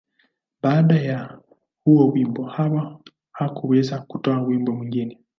Baada 0.61 0.95
ya 0.99 1.39
huo 1.85 2.07
wimbo, 2.09 2.43
Hawa 2.45 2.99
hakuweza 3.31 4.01
kutoa 4.01 4.41
wimbo 4.41 4.71
mwingine. 4.71 5.19